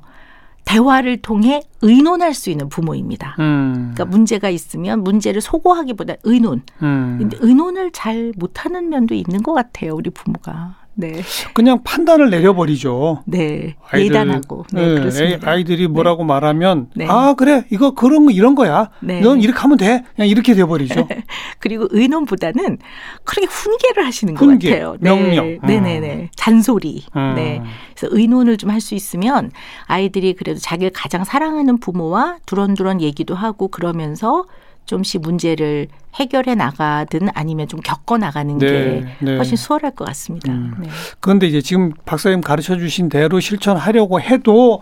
[0.64, 3.36] 대화를 통해 의논할 수 있는 부모입니다.
[3.40, 3.92] 음.
[3.94, 6.62] 그러니까 문제가 있으면 문제를 소고하기보다 의논.
[6.82, 7.18] 음.
[7.20, 10.76] 근데 의논을 잘 못하는 면도 있는 것 같아요, 우리 부모가.
[11.00, 11.22] 네,
[11.54, 13.24] 그냥 판단을 내려버리죠.
[13.26, 14.66] 네, 아이들, 예단하고.
[14.74, 15.52] 네, 예, 그렇습니다.
[15.52, 17.06] 아이들이 뭐라고 말하면 네.
[17.08, 18.90] 아 그래 이거 그런 거 이런 거야.
[19.02, 19.22] 네.
[19.22, 20.04] 넌 이렇게 하면 돼.
[20.16, 21.08] 그냥 이렇게 돼버리죠.
[21.60, 22.80] 그리고 의논보다는
[23.24, 24.98] 그렇게 훈계를 하시는 것 훈계, 같아요.
[25.00, 25.60] 명령.
[25.64, 26.30] 네, 네, 네.
[26.36, 27.04] 잔소리.
[27.16, 27.34] 음.
[27.36, 27.62] 네.
[27.96, 29.52] 그래서 의논을 좀 할 수 있으면
[29.86, 34.46] 아이들이 그래도 자기를 가장 사랑하는 부모와 두런두런 얘기도 하고 그러면서
[34.88, 39.36] 좀씩 문제를 해결해 나가든 아니면 좀 겪어 나가는 네, 게 네.
[39.36, 40.52] 훨씬 수월할 것 같습니다.
[40.52, 40.74] 음.
[40.82, 40.90] 네.
[41.20, 44.82] 그런데 이제 지금 박사님 가르쳐 주신 대로 실천하려고 해도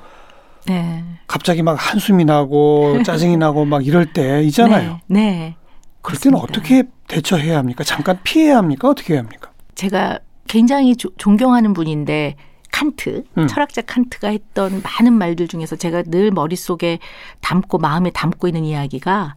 [0.68, 1.04] 네.
[1.28, 5.00] 갑자기 막 한숨이 나고 짜증이 나고 막 이럴 때 있잖아요.
[5.08, 5.20] 네.
[5.22, 5.56] 네.
[6.02, 6.40] 그럴 때는 그렇습니다.
[6.40, 7.84] 어떻게 대처해야 합니까?
[7.84, 8.90] 잠깐 피해야 합니까?
[8.90, 9.52] 어떻게 해야 합니까?
[9.76, 12.36] 제가 굉장히 조- 존경하는 분인데
[12.72, 13.48] 칸트 음.
[13.48, 17.00] 철학자 칸트가 했던 많은 말들 중에서 제가 늘 머릿속에
[17.42, 19.36] 담고 마음에 담고 있는 이야기가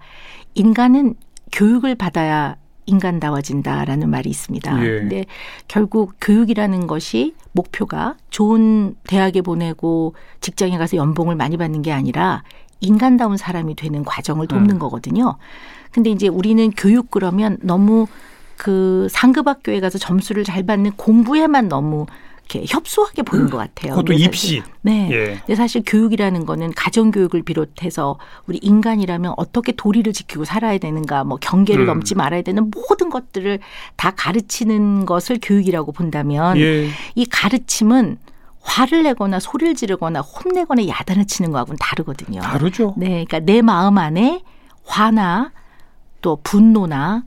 [0.59, 1.15] 인간은
[1.53, 4.85] 교육을 받아야 인간다워진다라는 말이 있습니다.
[4.85, 4.99] 예.
[5.01, 5.25] 근데
[5.69, 12.43] 결국 교육이라는 것이 목표가 좋은 대학에 보내고 직장에 가서 연봉을 많이 받는 게 아니라
[12.81, 14.79] 인간다운 사람이 되는 과정을 돕는 음.
[14.79, 15.37] 거거든요.
[15.93, 18.07] 근데 이제 우리는 교육 그러면 너무
[18.57, 22.07] 그 상급 학교에 가서 점수를 잘 받는 공부에만 너무
[22.49, 23.95] 이렇게 협소하게 보는 것 같아요.
[23.95, 24.63] 그것도 입시.
[24.81, 25.09] 네.
[25.13, 25.27] 예.
[25.39, 31.37] 근데 사실 교육이라는 거는 가정 교육을 비롯해서 우리 인간이라면 어떻게 도리를 지키고 살아야 되는가, 뭐
[31.39, 31.87] 경계를 음.
[31.87, 33.59] 넘지 말아야 되는 모든 것들을
[33.97, 36.89] 다 가르치는 것을 교육이라고 본다면 예.
[37.15, 38.17] 이 가르침은
[38.61, 42.41] 화를 내거나 소리를 지르거나 혼내거나 야단을 치는 거하고는 다르거든요.
[42.41, 42.95] 다르죠.
[42.97, 44.43] 네, 그러니까 내 마음 안에
[44.85, 45.53] 화나
[46.21, 47.25] 또 분노나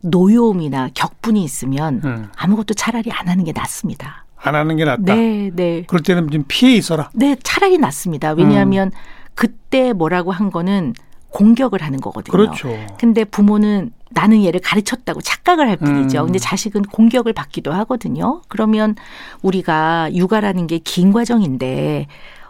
[0.00, 2.28] 노여움이나 격분이 있으면 음.
[2.36, 4.25] 아무것도 차라리 안 하는 게 낫습니다.
[4.48, 5.14] 안 하는 게 낫다.
[5.14, 5.84] 네, 네.
[5.86, 7.10] 그럴 때는 좀 피해 있어라.
[7.14, 8.32] 네, 차라리 낫습니다.
[8.32, 8.90] 왜냐하면
[9.34, 10.94] 그때 뭐라고 한 거는
[11.30, 12.32] 공격을 하는 거거든요.
[12.32, 12.74] 그렇죠.
[12.98, 16.20] 근데 부모는 나는 얘를 가르쳤다고 착각을 할 뿐이죠.
[16.20, 16.26] 음.
[16.26, 18.40] 근데 자식은 공격을 받기도 하거든요.
[18.48, 18.94] 그러면
[19.42, 22.06] 우리가 육아라는 게 긴 과정인데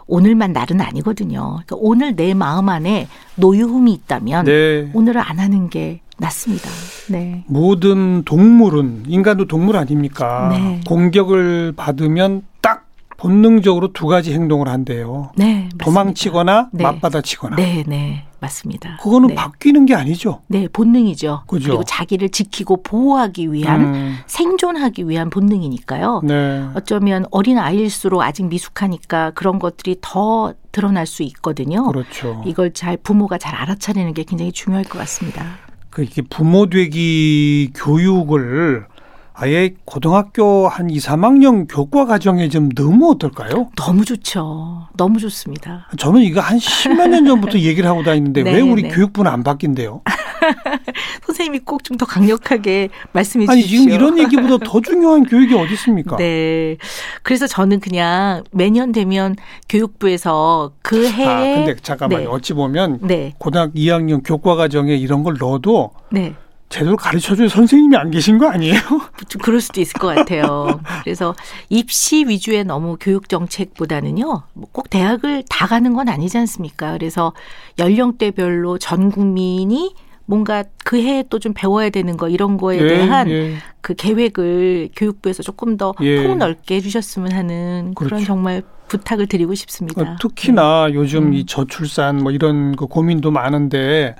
[0.07, 1.59] 오늘만 날은 아니거든요.
[1.65, 4.89] 그러니까 오늘 내 마음 안에 노유움이 있다면 네.
[4.93, 6.69] 오늘을 안 하는 게 낫습니다.
[7.09, 7.43] 네.
[7.47, 10.49] 모든 동물은 인간도 동물 아닙니까?
[10.51, 10.81] 네.
[10.87, 15.31] 공격을 받으면 딱 본능적으로 두 가지 행동을 한대요.
[15.35, 15.69] 네.
[15.77, 16.83] 도망치거나 네.
[16.83, 17.55] 맞받아치거나.
[17.55, 18.26] 네, 네.
[18.39, 18.97] 맞습니다.
[19.01, 19.35] 그거는 네.
[19.35, 20.41] 바뀌는 게 아니죠.
[20.47, 21.43] 네, 본능이죠.
[21.47, 21.71] 그죠.
[21.71, 26.21] 리고 자기를 지키고 보호하기 위한 음, 생존하기 위한 본능이니까요.
[26.23, 26.67] 네.
[26.75, 31.87] 어쩌면 어린 아이일수록 아직 미숙하니까 그런 것들이 더 드러날 수 있거든요.
[31.87, 32.43] 그렇죠.
[32.45, 35.43] 이걸 잘 부모가 잘 알아차리는 게 굉장히 중요할 것 같습니다.
[35.89, 38.85] 그 이게 부모 되기 교육을
[39.39, 43.69] 아예 고등학교 한 2, 3학년 교과 과정에 좀 넣으면 어떨까요?
[43.75, 44.87] 너무 좋죠.
[44.97, 45.87] 너무 좋습니다.
[45.99, 48.89] 저는 이거 한 십몇 년 전부터 얘기를 하고 다니는데 네, 왜 우리 네.
[48.89, 50.01] 교육부는 안 바뀐대요?
[51.25, 53.81] 선생님이 꼭 좀 더 강력하게 말씀해 아니 주십시오.
[53.81, 56.15] 지금 이런 얘기보다 더 중요한 교육이 어디 있습니까?
[56.17, 56.77] 네.
[57.21, 59.35] 그래서 저는 그냥 매년 되면
[59.69, 62.19] 교육부에서 그 해에 아 근데 잠깐만요.
[62.21, 62.25] 네.
[62.27, 63.33] 어찌 보면 네.
[63.37, 66.33] 고등학교 2학년 교과 과정에 이런 걸 넣어도 네.
[66.69, 68.75] 제대로 가르쳐줄 선생님이 안 계신 거 아니에요?
[69.29, 70.81] 좀 그럴 수도 있을 것 같아요.
[71.03, 71.33] 그래서
[71.69, 76.91] 입시 위주의 너무 교육 정책보다는요, 뭐꼭 대학을 다 가는 건 아니지 않습니까?
[76.93, 77.33] 그래서
[77.79, 79.93] 연령대별로 전 국민이
[80.25, 83.53] 뭔가 그 해에 또 좀 배워야 되는 거 이런 거에 대한 예.
[83.79, 86.27] 그 계획을 교육부에서 조금 더 예.
[86.27, 88.25] 폭넓게 해주셨으면 하는 그런 그렇죠.
[88.25, 90.01] 정말 부탁을 드리고 싶습니다.
[90.01, 91.33] 어, 특히나 요즘 음.
[91.33, 94.15] 이 저출산 뭐 이런 그 고민도 많은데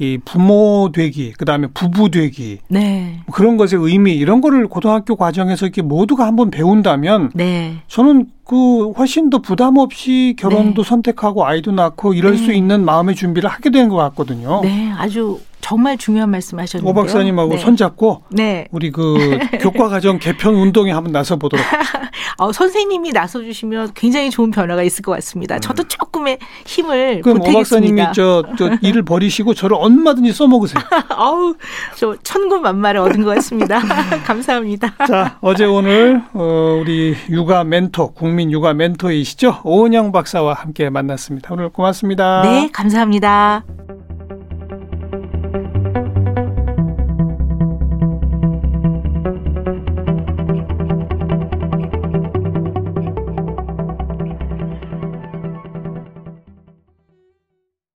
[0.00, 3.20] 이 부모 되기 그 다음에 부부 되기 네.
[3.26, 7.76] 뭐 그런 것의 의미 이런 거를 고등학교 과정에서 이렇게 모두가 한번 배운다면 네.
[7.86, 12.38] 저는 그 훨씬 더 부담 없이 결혼도 선택하고 아이도 낳고 이럴 네.
[12.38, 14.60] 수 있는 마음의 준비를 하게 되는 것 같거든요.
[14.62, 14.90] 네.
[14.96, 16.90] 아주 정말 중요한 말씀 하셨는데요.
[16.90, 17.58] 오 박사님하고 네.
[17.58, 18.66] 손잡고 네.
[18.70, 21.64] 우리 그 교과 과정 개편 운동에 한번 나서 보도록
[22.38, 25.58] 어, 선생님이 나서 주시면 굉장히 좋은 변화가 있을 것 같습니다.
[25.58, 27.22] 저도 조금의 힘을 음.
[27.22, 28.12] 그럼 오 박사님이 보태겠습니다.
[28.12, 30.82] 저, 저 일을 버리시고 저를 얼마든지 써먹으세요.
[31.10, 31.54] 아우,
[31.96, 33.80] 저 천군만마를 얻은 것 같습니다.
[34.24, 34.94] 감사합니다.
[35.06, 39.60] 자, 어제 오늘 어, 우리 육아 멘토, 국민 육아 멘토이시죠?
[39.64, 41.52] 오은영 박사와 함께 만났습니다.
[41.52, 42.42] 오늘 고맙습니다.
[42.42, 43.64] 네, 감사합니다.